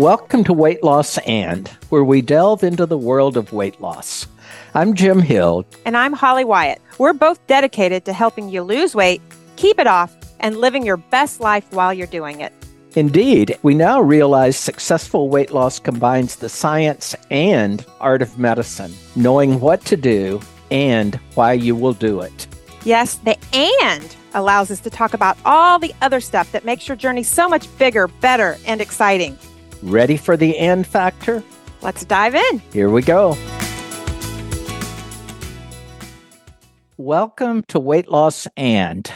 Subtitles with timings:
[0.00, 4.26] Welcome to Weight Loss and, where we delve into the world of weight loss.
[4.72, 5.66] I'm Jim Hill.
[5.84, 6.80] And I'm Holly Wyatt.
[6.96, 9.20] We're both dedicated to helping you lose weight,
[9.56, 12.50] keep it off, and living your best life while you're doing it.
[12.96, 19.60] Indeed, we now realize successful weight loss combines the science and art of medicine, knowing
[19.60, 20.40] what to do
[20.70, 22.46] and why you will do it.
[22.84, 26.96] Yes, the and allows us to talk about all the other stuff that makes your
[26.96, 29.36] journey so much bigger, better, and exciting.
[29.82, 31.42] Ready for the and factor?
[31.80, 32.58] Let's dive in.
[32.72, 33.36] Here we go.
[36.98, 39.10] Welcome to Weight Loss and.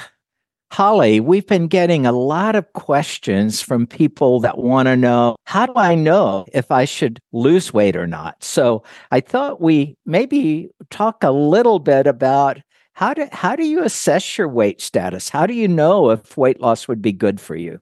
[0.73, 5.67] Holly, we've been getting a lot of questions from people that want to know how
[5.67, 8.43] do I know if I should lose weight or not?
[8.43, 12.59] So I thought we maybe talk a little bit about
[12.95, 15.29] how do how do you assess your weight status?
[15.29, 17.79] How do you know if weight loss would be good for you?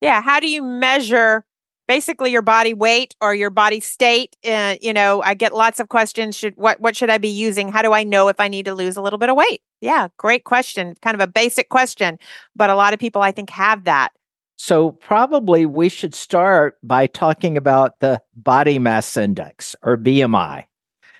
[0.00, 1.44] Yeah, how do you measure
[1.88, 4.36] basically your body weight or your body state?
[4.44, 6.36] Uh, you know, I get lots of questions.
[6.36, 7.70] Should what what should I be using?
[7.70, 9.62] How do I know if I need to lose a little bit of weight?
[9.80, 10.94] Yeah, great question.
[11.02, 12.18] Kind of a basic question,
[12.54, 14.10] but a lot of people I think have that.
[14.56, 20.64] So probably we should start by talking about the body mass index or BMI.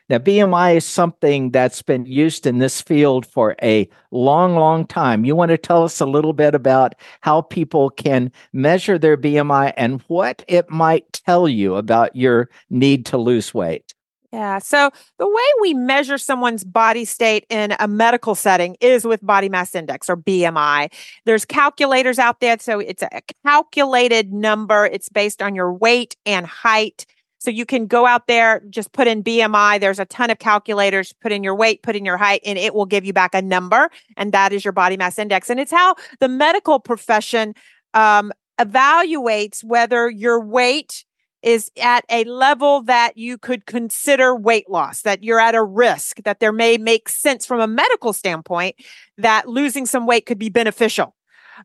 [0.09, 5.25] Now, BMI is something that's been used in this field for a long, long time.
[5.25, 9.73] You want to tell us a little bit about how people can measure their BMI
[9.77, 13.95] and what it might tell you about your need to lose weight?
[14.33, 14.61] Yeah.
[14.61, 19.51] So the way we measure someone's body state in a medical setting is with body
[19.51, 20.91] mass index or BMI.
[21.27, 22.57] There's calculators out there.
[22.59, 24.87] So it's a calculated number.
[24.87, 27.05] It's based on your weight and height.
[27.43, 29.81] So you can go out there, just put in BMI.
[29.81, 32.73] There's a ton of calculators, put in your weight, put in your height, and it
[32.73, 33.91] will give you back a number.
[34.17, 35.51] And that is your body mass index.
[35.51, 37.55] And it's how the medical profession
[37.95, 41.05] um, evaluates whether your weight
[41.43, 46.23] is at a level that you could consider weight loss, that you're at a risk,
[46.23, 48.77] that there may make sense from a medical standpoint
[49.19, 51.17] that losing some weight could be beneficial.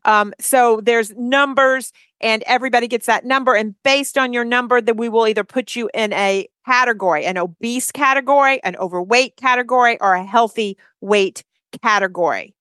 [0.04, 3.54] Um, so there's numbers and everybody gets that number.
[3.54, 7.38] And based on your number, that we will either put you in a category, an
[7.38, 11.44] obese category, an overweight category, or a healthy weight
[11.82, 12.54] category.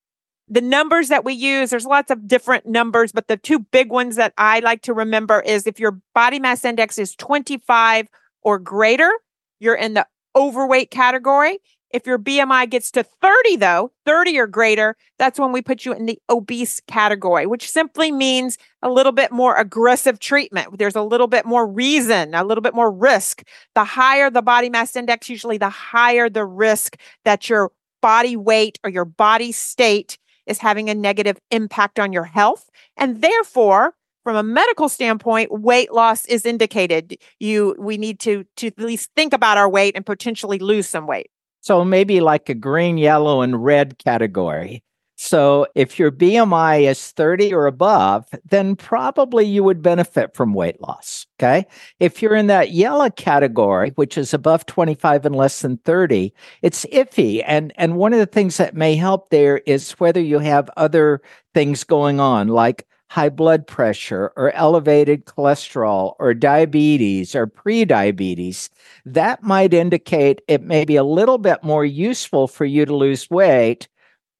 [0.50, 4.16] The numbers that we use, there's lots of different numbers, but the two big ones
[4.16, 8.08] that I like to remember is if your body mass index is 25
[8.44, 9.12] or greater,
[9.60, 11.60] you're in the overweight category.
[11.92, 15.94] If your BMI gets to 30, though, 30 or greater, that's when we put you
[15.94, 20.78] in the obese category, which simply means a little bit more aggressive treatment.
[20.78, 23.44] There's a little bit more reason, a little bit more risk.
[23.74, 27.72] The higher the body mass index, usually the higher the risk that your
[28.02, 32.70] body weight or your body state is having a negative impact on your health.
[32.96, 33.94] And therefore,
[34.24, 37.18] from a medical standpoint, weight loss is indicated.
[37.40, 41.08] You we need to to at least think about our weight and potentially lose some
[41.08, 41.30] weight.
[41.68, 44.86] So maybe like a green, yellow, and red category.
[45.18, 50.80] So if your BMI is 30 or above, then probably you would benefit from weight
[50.80, 51.28] loss.
[51.38, 51.66] Okay.
[52.00, 56.86] If you're in that yellow category, which is above 25 and less than 30, it's
[56.86, 57.44] iffy.
[57.46, 61.22] And, and one of the things that may help there is whether you have other
[61.54, 68.70] things going on, like high blood pressure or elevated cholesterol or diabetes or prediabetes,
[69.06, 73.30] that might indicate it may be a little bit more useful for you to lose
[73.30, 73.88] weight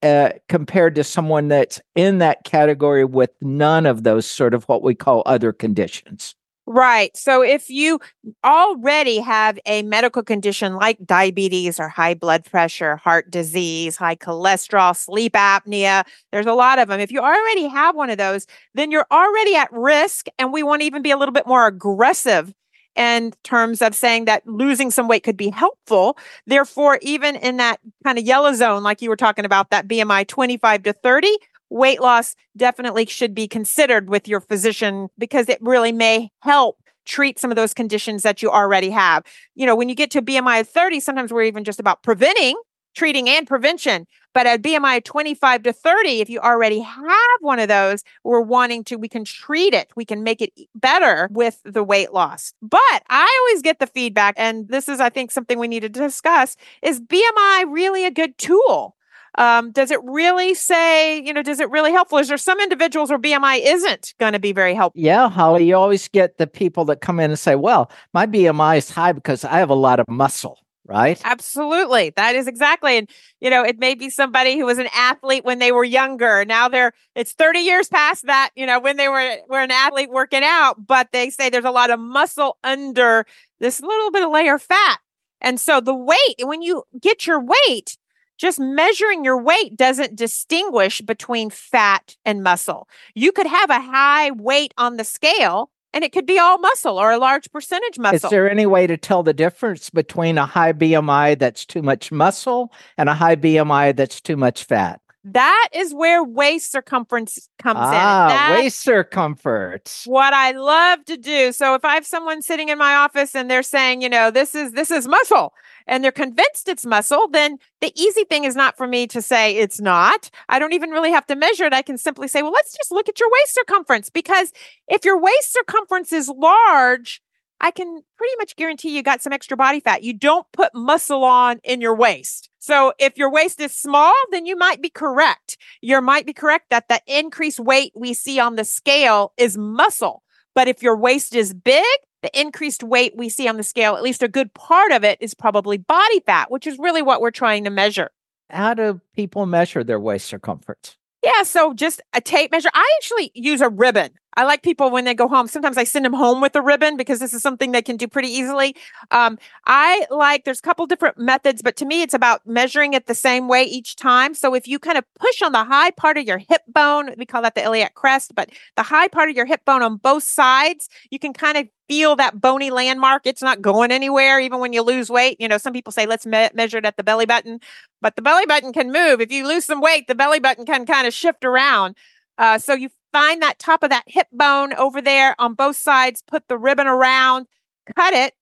[0.04, 4.84] uh, compared to someone that's in that category with none of those sort of what
[4.84, 6.36] we call other conditions.
[6.70, 7.16] Right.
[7.16, 7.98] So if you
[8.44, 14.94] already have a medical condition like diabetes or high blood pressure, heart disease, high cholesterol,
[14.94, 17.00] sleep apnea, there's a lot of them.
[17.00, 20.28] If you already have one of those, then you're already at risk.
[20.38, 22.54] And we want to even be a little bit more aggressive
[22.98, 26.18] in terms of saying that losing some weight could be helpful.
[26.48, 30.28] Therefore, even in that kind of yellow zone, like you were talking about, that BMI
[30.28, 31.38] 25 to 30,
[31.70, 37.40] weight loss definitely should be considered with your physician because it really may help treat
[37.40, 39.24] some of those conditions that you already have.
[39.56, 42.58] You know, when you get to BMI of 30, sometimes we're even just about preventing,
[42.96, 44.06] treating and prevention.
[44.34, 47.08] But at BMI 25 to 30, if you already have
[47.40, 49.90] one of those, we're wanting to, we can treat it.
[49.96, 52.54] We can make it better with the weight loss.
[52.62, 55.90] But I always get the feedback, and this is, I think, something we need to
[55.90, 58.97] discuss is BMI really a good tool?
[59.38, 62.18] Um, does it really say, you know, does it really helpful?
[62.18, 65.00] Is there some individuals where BMI isn't going to be very helpful?
[65.02, 68.78] Yeah, Holly, you always get the people that come in and say, well, my BMI
[68.78, 70.60] is high because I have a lot of muscle.
[70.88, 71.22] right?
[71.24, 72.12] Absolutely.
[72.16, 72.98] That is exactly.
[72.98, 73.10] And,
[73.42, 76.46] you know, it may be somebody who was an athlete when they were younger.
[76.46, 80.10] Now they're, it's 30 years past that, you know, when they were, were an athlete
[80.10, 83.26] working out, but they say there's a lot of muscle under
[83.60, 85.00] this little bit of layer fat.
[85.42, 87.98] And so the weight, when you get your weight,
[88.38, 92.88] just measuring your weight doesn't distinguish between fat and muscle.
[93.16, 97.00] You could have a high weight on the scale and it could be all muscle
[97.00, 98.28] or a large percentage muscle.
[98.28, 102.12] Is there any way to tell the difference between a high BMI that's too much
[102.12, 105.02] muscle and a high BMI that's too much fat?
[105.32, 108.64] That is where waist circumference comes ah, in.
[108.64, 110.04] waist circumference.
[110.06, 111.52] What I love to do.
[111.52, 114.56] So if I have someone sitting in my office and they're saying, you know, this
[114.56, 115.54] is this is muscle,
[115.86, 119.58] and they're convinced it's muscle, then the easy thing is not for me to say
[119.58, 120.30] it's not.
[120.48, 121.74] I don't even really have to measure it.
[121.74, 124.54] I can simply say, well, let's just look at your waist circumference because
[124.88, 127.22] if your waist circumference is large,
[127.60, 130.04] I can pretty much guarantee you got some extra body fat.
[130.04, 132.50] You don't put muscle on in your waist.
[132.60, 135.58] So if your waist is small, then you might be correct.
[135.82, 140.24] You might be correct that the increased weight we see on the scale is muscle.
[140.54, 141.86] But if your waist is big,
[142.22, 145.18] the increased weight we see on the scale, at least a good part of it
[145.22, 148.10] is probably body fat, which is really what we're trying to measure.
[148.50, 150.98] How do people measure their waist circumference?
[151.24, 152.70] Yeah, so just a tape measure.
[152.74, 154.12] I actually use a ribbon.
[154.38, 155.48] I like people when they go home.
[155.48, 158.08] Sometimes I send them home with a ribbon because this is something they can do
[158.08, 158.76] pretty easily.
[159.10, 163.08] Um, I like, there's a couple different methods, but to me, it's about measuring it
[163.08, 164.36] the same way each time.
[164.36, 167.26] So if you kind of push on the high part of your hip bone, we
[167.26, 170.24] call that the iliac crest, but the high part of your hip bone on both
[170.24, 173.24] sides, you can kind of feel that bony landmark.
[173.26, 175.38] It's not going anywhere, even when you lose weight.
[175.40, 177.60] You know, some people say, let's me- measure it at the belly button,
[178.02, 179.20] but the belly button can move.
[179.20, 181.96] If you lose some weight, the belly button can kind of shift around.
[182.38, 186.22] Uh, so you find that top of that hip bone over there on both sides,
[186.28, 187.48] put the ribbon around,
[187.96, 188.36] cut it.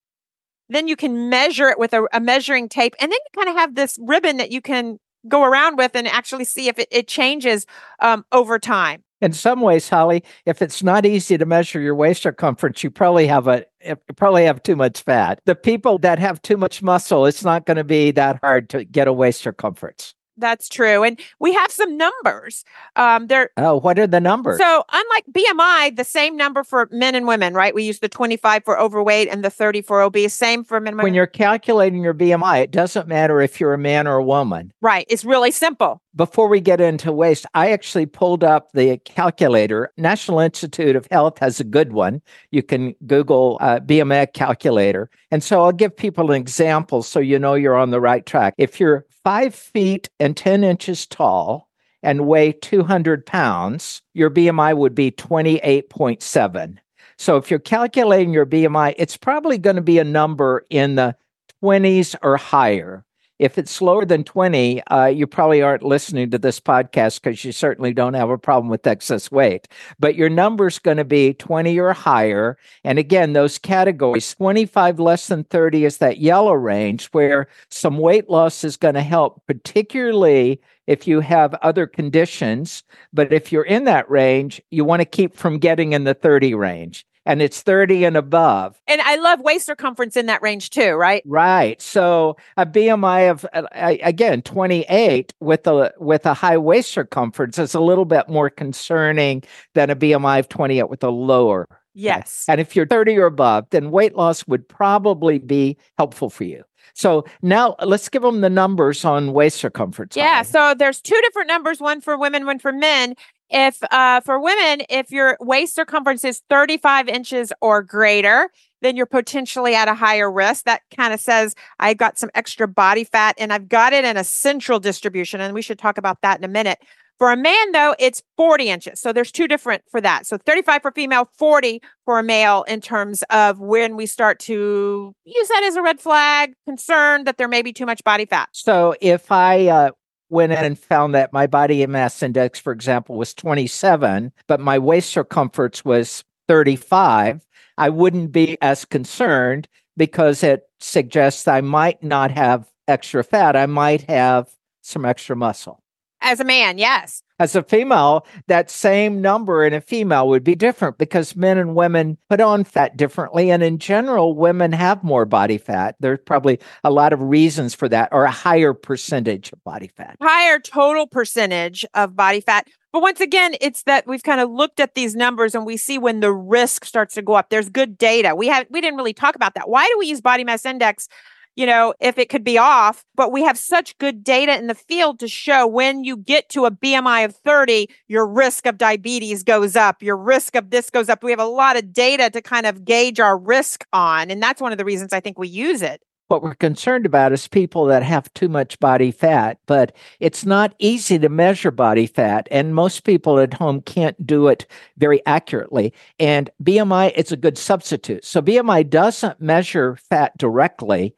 [0.68, 2.94] Then you can measure it with a, a measuring tape.
[3.00, 5.00] And then you kind of have this ribbon that you can
[5.30, 7.66] go around with and actually see if it, it changes
[8.01, 9.04] um, over time.
[9.22, 13.28] In some ways, Holly, if it's not easy to measure your waist circumference, you probably
[13.28, 15.39] have a you probably have too much fat.
[15.45, 18.83] The people that have too much muscle, it's not going to be that hard to
[18.83, 20.15] get a waist circumference.
[20.38, 21.04] That's true.
[21.04, 22.66] And we have some numbers.
[22.96, 23.52] Um, there.
[23.58, 24.58] Oh, what are the numbers?
[24.58, 27.74] So, unlike BMI, the same number for men and women, right?
[27.74, 30.34] We use the 25 for overweight and the 30 for obese.
[30.34, 31.06] Same for men and women.
[31.06, 34.74] When you're calculating your BMI, it doesn't matter if you're a man or a woman.
[34.82, 35.06] Right.
[35.10, 36.02] It's really simple.
[36.16, 39.92] Before we get into waist, I actually pulled up the calculator.
[39.98, 42.22] National Institute of Health has a good one.
[42.52, 45.10] You can Google uh, BMI calculator.
[45.30, 48.54] And so I'll give people an example so you know you're on the right track.
[48.58, 51.68] If you're five feet and 10 inches tall
[52.02, 56.78] and weigh 200 pounds, your BMI would be 28.7.
[57.18, 61.16] So if you're calculating your BMI, it's probably going to be a number in the
[61.62, 63.05] 20s or higher.
[63.38, 67.52] If it's slower than 20, uh, you probably aren't listening to this podcast because you
[67.52, 69.68] certainly don't have a problem with excess weight.
[70.00, 72.58] But your number's going to be 20 or higher.
[72.86, 78.30] And again, those categories 25 less than 30 is that yellow range where some weight
[78.30, 82.84] loss is going to help, particularly if you have other conditions.
[83.12, 86.54] But if you're in that range, you want to keep from getting in the 30
[86.54, 88.80] range and it's 30 and above.
[88.88, 91.24] And I love waist circumference in that range too, right?
[91.25, 91.81] Right.
[91.81, 93.63] So a BMI of uh,
[94.04, 99.44] again 28 with a with a high waist circumference is a little bit more concerning
[99.74, 101.68] than a BMI of 28 with a lower.
[101.95, 102.45] Yes.
[102.47, 106.64] And if you're 30 or above, then weight loss would probably be helpful for you.
[106.94, 110.16] So now let's give them the numbers on waist circumference.
[110.16, 110.44] Yeah.
[110.44, 113.16] So there's two different numbers, one for women, one for men.
[113.49, 118.49] If uh, for women, if your waist circumference is 35 inches or greater,
[118.81, 120.66] then you're potentially at a higher risk.
[120.66, 124.18] That kind of says I've got some extra body fat and I've got it in
[124.18, 125.42] a central distribution.
[125.42, 126.80] And we should talk about that in a minute.
[127.18, 129.00] For a man, though, it's 40 inches.
[129.00, 130.26] So there's two different for that.
[130.26, 135.14] So 35 for female, 40 for a male in terms of when we start to
[135.24, 138.50] use that as a red flag, concerned that there may be too much body fat.
[138.52, 139.92] So if I uh,
[140.30, 144.78] went in and found that my body mass index, for example, was 27, but my
[144.78, 147.45] waist circumference was 35,
[147.78, 153.56] I wouldn't be as concerned because it suggests I might not have extra fat.
[153.56, 154.50] I might have
[154.81, 155.81] some extra muscle.
[156.26, 157.22] As a man, yes.
[157.38, 161.76] As a female, that same number in a female would be different because men and
[161.76, 163.52] women put on fat differently.
[163.52, 165.96] And in general, women have more body fat.
[166.00, 170.18] There's probably a lot of reasons for that, or a higher percentage of body fat.
[170.20, 172.68] Higher total percentage of body fat.
[172.92, 176.00] But once again, it's that we've kind of looked at these numbers and we see
[176.00, 177.52] when the risk starts to go up.
[177.52, 178.34] There's good data.
[178.34, 179.70] We have we didn't really talk about that.
[179.70, 181.08] Why do we use body mass index
[181.56, 184.76] you know, if it could be off, but we have such good data in the
[184.76, 189.44] field to show when you get to a BMI of 30, your risk of diabetes
[189.44, 191.24] goes up, your risk of this goes up.
[191.24, 194.30] We have a lot of data to kind of gauge our risk on.
[194.30, 196.02] And that's one of the reasons I think we use it.
[196.28, 200.74] What we're concerned about is people that have too much body fat, but it's not
[200.80, 202.47] easy to measure body fat.
[202.50, 204.66] And most people at home can't do it
[204.97, 205.94] very accurately.
[206.19, 208.26] And BMI is a good substitute.
[208.26, 211.16] So BMI doesn't measure fat directly,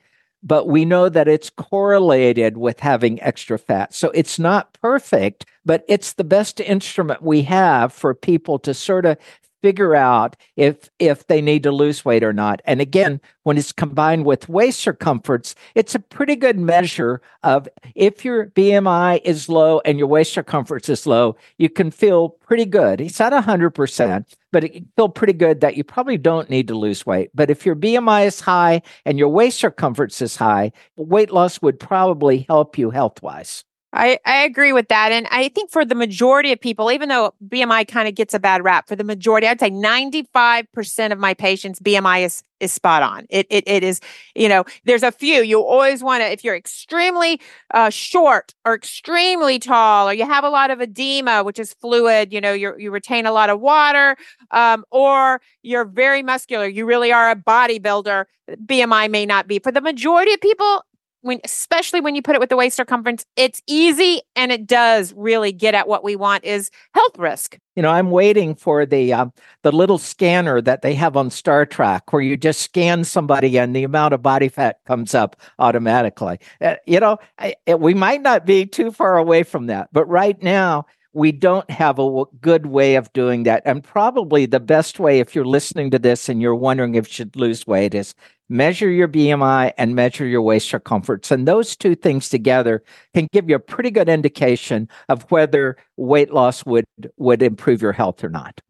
[0.48, 3.94] but we know that it's correlated with having extra fat.
[3.94, 9.06] So it's not perfect, but it's the best instrument we have for people to sort
[9.06, 9.18] of
[9.62, 12.62] figure out if if they need to lose weight or not.
[12.66, 18.26] And again, when it's combined with waist circumference, it's a pretty good measure of if
[18.26, 23.02] your BMI is low and your waist circumference is low, you can feel pretty good.
[23.02, 26.76] It's not 100%, but it can feel pretty good that you probably don't need to
[26.76, 27.32] lose weight.
[27.34, 31.80] But if your BMI is high and your waist circumference is high, weight loss would
[31.80, 33.64] probably help you health wise.
[33.94, 35.12] I, I agree with that.
[35.12, 38.40] And I think for the majority of people, even though BMI kind of gets a
[38.40, 43.02] bad rap, for the majority, I'd say 95% of my patients, BMI is, is spot
[43.02, 43.26] on.
[43.30, 44.02] It, it, it is,
[44.36, 47.40] you know, there's a few you always want to, if you're extremely
[47.74, 52.34] uh, short or extremely tall, or you have a lot of edema, which is fluid,
[52.34, 54.18] you know, you you retain a lot of water,
[54.52, 58.26] um, or you're very muscular, you really are a bodybuilder,
[58.66, 59.60] BMI may not be.
[59.60, 60.84] For the majority of people,
[61.28, 65.14] when especially when you put it with the waist circumference it's easy and it does
[65.14, 67.58] really get at what we want is health risk.
[67.76, 69.28] You know i'm waiting for the uh,
[69.62, 73.76] the little scanner that they have on star trek where you just scan somebody and
[73.76, 76.40] the amount of body fat comes up automatically.
[76.60, 80.06] Uh, you know I, it, we might not be too far away from that but
[80.06, 80.86] right now
[81.18, 83.64] we don't have a good way of doing that.
[83.66, 87.12] And probably the best way, if you're listening to this and you're wondering if you
[87.14, 88.14] should lose weight, is
[88.50, 91.32] measure your BMI and measure your waist circumference.
[91.32, 92.84] And those two things together
[93.16, 96.86] can give you a pretty good indication of whether weight loss would,
[97.18, 98.62] would improve your health or not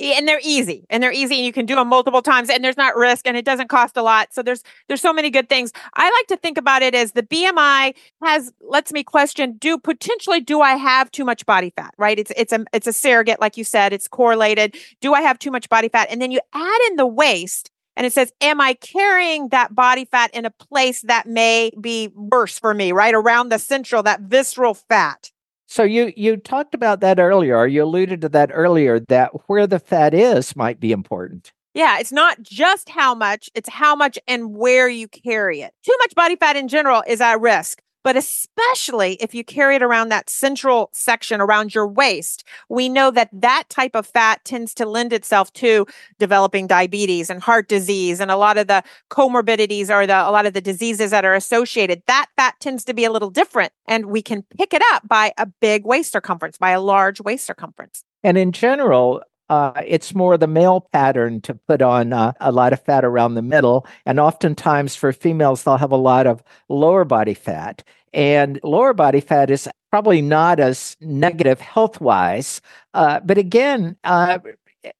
[0.00, 2.76] and they're easy and they're easy and you can do them multiple times and there's
[2.76, 5.72] not risk and it doesn't cost a lot so there's there's so many good things
[5.94, 10.40] i like to think about it as the bmi has lets me question do potentially
[10.40, 13.56] do i have too much body fat right it's it's a it's a surrogate like
[13.56, 16.80] you said it's correlated do i have too much body fat and then you add
[16.88, 21.02] in the waist and it says, Am I carrying that body fat in a place
[21.02, 23.14] that may be worse for me, right?
[23.14, 25.30] Around the central, that visceral fat.
[25.66, 29.78] So you you talked about that earlier, you alluded to that earlier, that where the
[29.78, 31.52] fat is might be important.
[31.74, 35.72] Yeah, it's not just how much, it's how much and where you carry it.
[35.84, 39.82] Too much body fat in general is at risk but especially if you carry it
[39.82, 44.74] around that central section around your waist, we know that that type of fat tends
[44.74, 45.86] to lend itself to
[46.18, 50.46] developing diabetes and heart disease and a lot of the comorbidities or the a lot
[50.46, 52.02] of the diseases that are associated.
[52.06, 55.32] That fat tends to be a little different and we can pick it up by
[55.38, 58.04] a big waist circumference, by a large waist circumference.
[58.22, 62.72] And in general, uh, it's more the male pattern to put on uh, a lot
[62.72, 63.86] of fat around the middle.
[64.06, 67.82] And oftentimes for females, they'll have a lot of lower body fat.
[68.12, 72.60] And lower body fat is probably not as negative health wise.
[72.94, 74.38] Uh, but again, uh,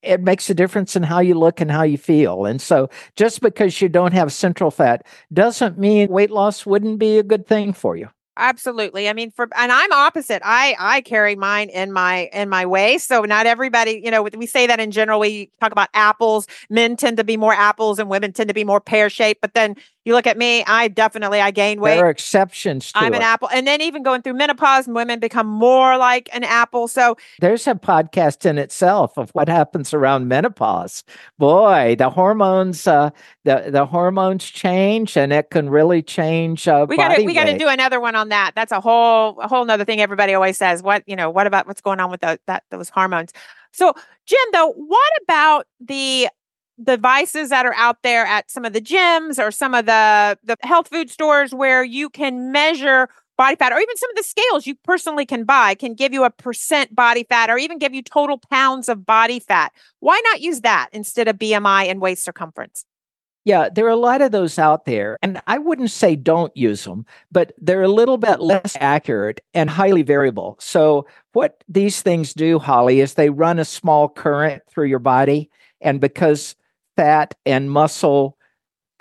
[0.02, 2.46] it makes a difference in how you look and how you feel.
[2.46, 7.18] And so just because you don't have central fat doesn't mean weight loss wouldn't be
[7.18, 8.08] a good thing for you.
[8.37, 9.09] Absolutely.
[9.09, 10.43] I mean, for and I'm opposite.
[10.45, 13.07] I I carry mine in my in my waist.
[13.07, 15.21] So not everybody, you know, we say that in general.
[15.21, 16.49] We talk about apples.
[16.69, 19.41] Men tend to be more apples, and women tend to be more pear shaped.
[19.41, 21.96] But then you look at me, I definitely I gain weight.
[21.96, 23.16] There are exceptions I'm it.
[23.16, 23.49] an apple.
[23.50, 26.88] And then even going through menopause, women become more like an apple.
[26.88, 31.04] So there's a podcast in itself of what happens around menopause.
[31.38, 33.11] Boy, the hormones uh
[33.44, 37.68] the the hormones change and it can really change uh, we gotta we gotta do
[37.68, 38.52] another one on that.
[38.54, 40.82] That's a whole a whole nother thing everybody always says.
[40.82, 43.32] What, you know, what about what's going on with the, that those hormones?
[43.73, 43.92] So
[44.26, 46.28] Jim, though, what about the
[46.83, 50.57] devices that are out there at some of the gyms or some of the the
[50.62, 54.66] health food stores where you can measure body fat or even some of the scales
[54.66, 58.02] you personally can buy can give you a percent body fat or even give you
[58.02, 62.85] total pounds of body fat why not use that instead of bmi and waist circumference
[63.47, 65.19] yeah, there are a lot of those out there.
[65.23, 69.69] And I wouldn't say don't use them, but they're a little bit less accurate and
[69.69, 70.57] highly variable.
[70.61, 75.50] So, what these things do, Holly, is they run a small current through your body.
[75.83, 76.57] And because
[76.96, 78.36] fat and muscle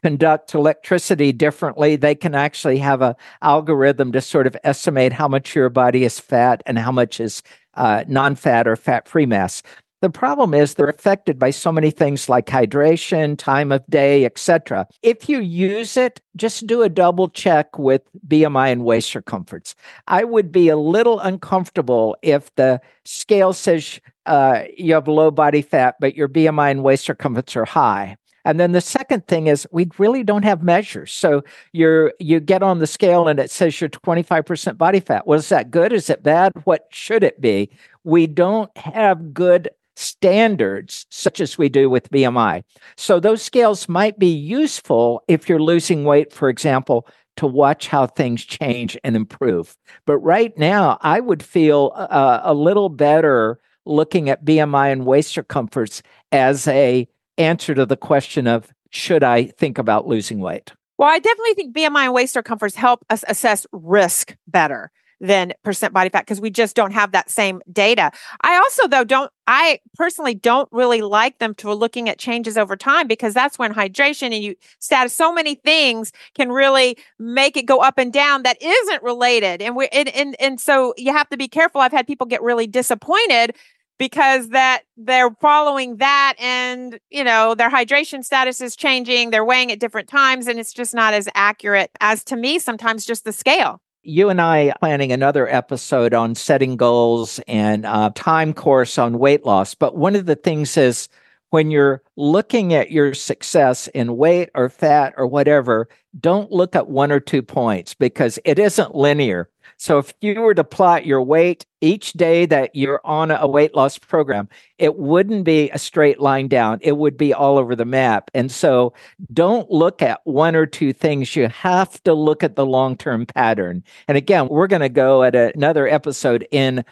[0.02, 5.56] conduct electricity differently they can actually have a algorithm to sort of estimate how much
[5.56, 7.42] your body is fat and how much is
[7.76, 9.64] uh, non-fat or fat-free mass
[10.04, 14.86] The problem is they're affected by so many things like hydration, time of day, etc.
[15.02, 19.76] If you use it, just do a double check with BMI and waist circumference.
[20.10, 25.62] I would be a little uncomfortable if the scale says uh, you have low body
[25.62, 28.18] fat, but your BMI and waist circumference are high.
[28.46, 31.12] And then the second thing is we really don't have measures.
[31.12, 35.26] So you're you get on the scale and it says you're 25% body fat.
[35.26, 35.94] Was that good?
[35.94, 36.52] Is it bad?
[36.66, 37.70] What should it be?
[38.04, 42.64] We don't have good standards such as we do with BMI.
[42.98, 48.08] So those scales might be useful if you're losing weight, for example, to watch how
[48.08, 49.76] things change and improve.
[50.06, 55.32] But right now, I would feel uh, a little better looking at BMI and waist
[55.32, 60.72] circumference as a answer to the question of should I think about losing weight?
[60.98, 64.92] Well, I definitely think BMI and waist circumference help us assess risk better
[65.24, 68.12] than percent body fat because we just don't have that same data.
[68.42, 72.76] I also though don't I personally don't really like them to looking at changes over
[72.76, 77.66] time because that's when hydration and you status so many things can really make it
[77.66, 79.62] go up and down that isn't related.
[79.62, 81.80] And we and and, and so you have to be careful.
[81.80, 83.56] I've had people get really disappointed
[83.98, 89.72] because that they're following that and you know their hydration status is changing they're weighing
[89.72, 93.34] at different times and it's just not as accurate as to me sometimes just the
[93.34, 99.18] scale you and I planning another episode on setting goals and uh, time course on
[99.18, 99.74] weight loss.
[99.74, 101.08] But one of the things is
[101.52, 105.88] when you're looking at your success in weight or fat or whatever,
[106.20, 109.50] don't look at one or two points because it isn't linear.
[109.84, 113.76] So if you were to plot your weight each day that you're on a weight
[113.76, 114.48] loss program,
[114.78, 116.80] it wouldn't be a straight line down.
[116.82, 118.32] It would be all over the map.
[118.34, 118.94] And so
[119.34, 121.36] don't look at one or two things.
[121.36, 123.84] You have to look at the long term pattern.
[124.08, 126.86] And again, we're going to go at another episode in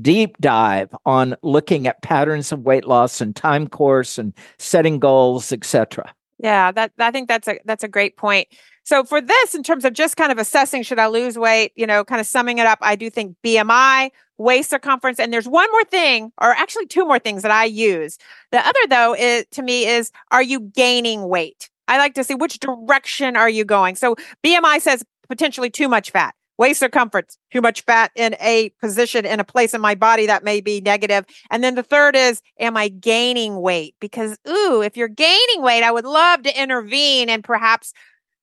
[0.00, 5.52] deep dive on looking at patterns of weight loss and time course and setting goals,
[5.52, 6.14] etc.
[6.38, 8.48] Yeah, that I think that's a that's a great point.
[8.84, 11.72] So for this, in terms of just kind of assessing, should I lose weight?
[11.76, 15.48] You know, kind of summing it up, I do think BMI, waist circumference, and there's
[15.48, 18.18] one more thing, or actually two more things that I use.
[18.52, 21.68] The other, though, is to me is, are you gaining weight?
[21.88, 23.96] I like to see which direction are you going.
[23.96, 24.14] So
[24.44, 26.34] BMI says potentially too much fat.
[26.58, 30.42] Waist circumference, too much fat in a position in a place in my body that
[30.42, 31.24] may be negative.
[31.50, 33.94] And then the third is, am I gaining weight?
[34.00, 37.92] Because, ooh, if you're gaining weight, I would love to intervene and perhaps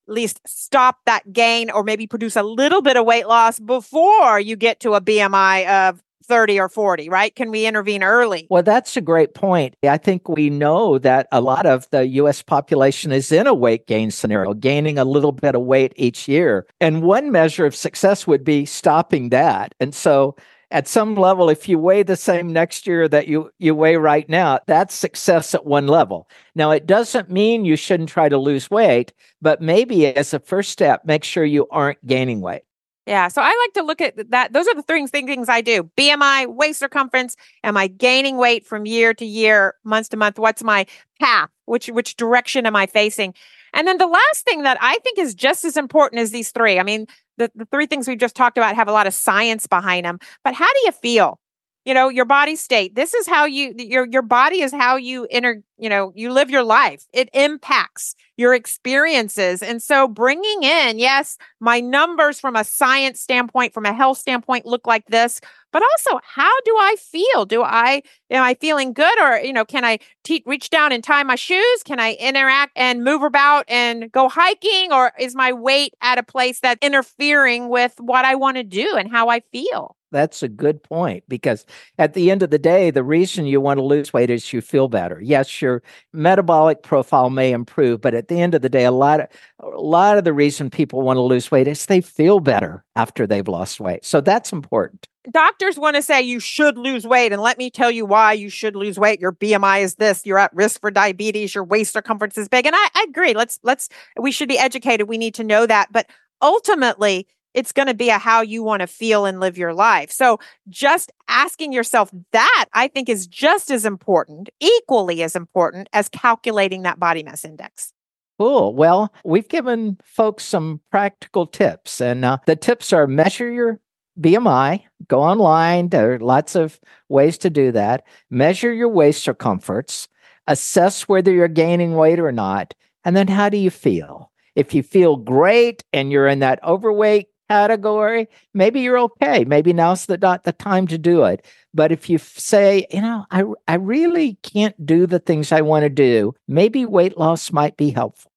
[0.08, 4.39] at least stop that gain or maybe produce a little bit of weight loss before
[4.39, 7.36] you get to a BMI of 30 or 40, right?
[7.36, 8.48] Can we intervene early?
[8.50, 9.76] Well, that's a great point.
[9.84, 13.88] I think we know that a lot of the US population is in a weight
[13.88, 16.66] gain scenario, gaining a little bit of weight each year.
[16.82, 19.74] And one measure of success would be stopping that.
[19.80, 20.36] And so
[20.72, 24.28] at some level, if you weigh the same next year that you, you weigh right
[24.28, 26.28] now, that's success at one level.
[26.56, 30.72] Now, it doesn't mean you shouldn't try to lose weight, but maybe as a first
[30.72, 32.64] step, make sure you aren't gaining weight.
[33.06, 33.28] Yeah.
[33.28, 34.54] So I like to look at that.
[34.54, 37.36] Those are the three things I do BMI, waist circumference.
[37.63, 40.39] Am I gaining weight from year to year, month to month?
[40.39, 40.88] What's my
[41.20, 41.50] path?
[41.65, 43.36] Which, which direction am I facing?
[43.74, 46.80] And then the last thing that I think is just as important as these three.
[46.80, 47.06] I mean,
[47.38, 50.20] the, the three things we just talked about have a lot of science behind them.
[50.44, 51.39] But how do you feel?
[51.84, 52.96] You know, your body state.
[52.96, 56.50] This is how you your your body is how you enter, you know, you live
[56.50, 57.06] your life.
[57.14, 59.64] It impacts your experiences.
[59.64, 64.66] And so bringing in, yes, my numbers from a science standpoint, from a health standpoint
[64.66, 65.40] look like this,
[65.72, 67.46] but also how do I feel?
[67.46, 70.00] Do I am I feeling good or you know can I
[70.46, 71.84] reach down and tie my shoes?
[71.84, 76.24] Can I interact and move about and go hiking or is my weight at a
[76.24, 79.98] place that's interfering with what I want to do and how I feel?
[80.12, 81.66] That's a good point because
[81.98, 84.62] at the end of the day, the reason you want to lose weight is you
[84.62, 85.20] feel better.
[85.22, 89.19] Yes, your metabolic profile may improve, but at the end of the day, a lot
[89.19, 89.28] of
[89.60, 93.25] a lot of the reason people want to lose weight is they feel better after
[93.25, 94.06] they've lost weight.
[94.06, 95.08] So that's important.
[95.32, 98.49] Doctors want to say you should lose weight and let me tell you why you
[98.49, 99.19] should lose weight.
[99.19, 102.75] Your bmi is this you're at risk for diabetes your waist circumference is big and
[102.75, 103.34] I, I, agree.
[103.34, 105.10] Let's let's we should be educated.
[105.10, 105.91] We need to know that.
[105.91, 106.08] But
[106.41, 110.12] ultimately it's going to be a how you want to feel and live your life
[110.12, 110.39] so
[110.70, 116.84] just asking yourself that i think is just as important equally as important as calculating
[116.84, 117.91] that body mass index
[118.38, 118.76] Cool.
[118.76, 123.80] Well, we've given folks some practical tips, and uh, the tips are measure your
[124.20, 125.89] BMI, go online.
[125.89, 128.04] There are lots of ways to do that.
[128.30, 130.08] Measure your waist circumference,
[130.48, 134.32] assess whether you're gaining weight or not, and then how do you feel?
[134.56, 139.45] If you feel great and you're in that overweight category, maybe you're okay.
[139.45, 141.45] Maybe now's the not the time to do it.
[141.73, 145.84] But if you say, you know, I I really can't do the things I want
[145.84, 148.31] to do, maybe weight loss might be helpful.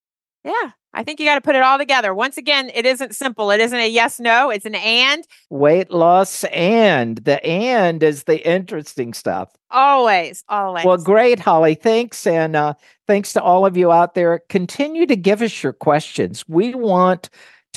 [0.45, 0.73] Yeah.
[0.95, 2.15] I think you got to put it all together.
[2.15, 3.51] Once again, it isn't simple.
[3.51, 4.51] It isn't a yes, no.
[4.51, 5.25] It's an and.
[5.51, 9.55] Weight loss and the and is the interesting stuff.
[9.71, 10.85] Always, always.
[10.85, 11.75] Well, great, Holly.
[11.75, 12.27] Thanks.
[12.27, 12.75] And uh,
[13.07, 14.41] thanks to all of you out there.
[14.49, 16.45] Continue to give us your questions.
[16.49, 17.29] We want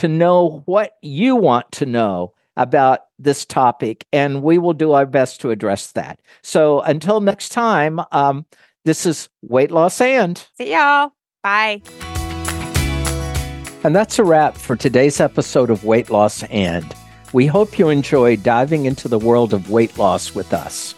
[0.01, 5.05] to know what you want to know about this topic, and we will do our
[5.05, 6.19] best to address that.
[6.41, 8.47] So until next time, um,
[8.83, 10.43] this is Weight Loss and.
[10.57, 11.11] See y'all.
[11.43, 11.83] Bye.
[13.83, 16.95] And that's a wrap for today's episode of Weight Loss and.
[17.31, 20.95] We hope you enjoy diving into the world of weight loss with us.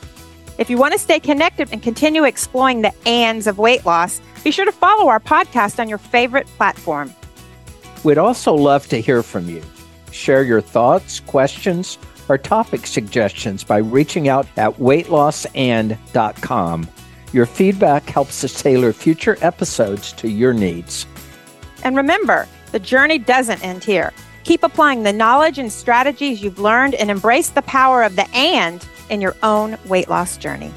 [0.57, 4.51] If you want to stay connected and continue exploring the ands of weight loss, be
[4.51, 7.13] sure to follow our podcast on your favorite platform.
[8.03, 9.61] We'd also love to hear from you.
[10.11, 11.97] Share your thoughts, questions,
[12.29, 16.87] or topic suggestions by reaching out at weightlossand.com.
[17.31, 21.07] Your feedback helps us tailor future episodes to your needs.
[21.83, 24.13] And remember, the journey doesn't end here.
[24.43, 28.85] Keep applying the knowledge and strategies you've learned and embrace the power of the and
[29.09, 30.71] in your own weight loss journey.